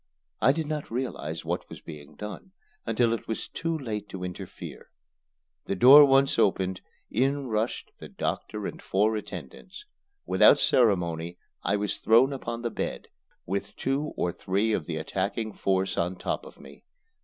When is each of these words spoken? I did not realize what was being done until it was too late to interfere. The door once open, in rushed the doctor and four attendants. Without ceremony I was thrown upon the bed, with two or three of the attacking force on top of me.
I 0.41 0.51
did 0.51 0.65
not 0.65 0.89
realize 0.89 1.45
what 1.45 1.69
was 1.69 1.79
being 1.79 2.15
done 2.15 2.53
until 2.87 3.13
it 3.13 3.27
was 3.27 3.47
too 3.47 3.77
late 3.77 4.09
to 4.09 4.23
interfere. 4.23 4.89
The 5.65 5.75
door 5.75 6.05
once 6.05 6.39
open, 6.39 6.77
in 7.11 7.45
rushed 7.45 7.91
the 7.99 8.07
doctor 8.09 8.65
and 8.65 8.81
four 8.81 9.15
attendants. 9.15 9.85
Without 10.25 10.59
ceremony 10.59 11.37
I 11.61 11.75
was 11.75 11.97
thrown 11.99 12.33
upon 12.33 12.63
the 12.63 12.71
bed, 12.71 13.09
with 13.45 13.75
two 13.75 14.13
or 14.17 14.31
three 14.31 14.73
of 14.73 14.87
the 14.87 14.97
attacking 14.97 15.53
force 15.53 15.95
on 15.99 16.15
top 16.15 16.47
of 16.47 16.59
me. 16.59 16.83